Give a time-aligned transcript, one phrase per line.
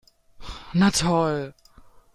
[0.79, 1.53] Na toll!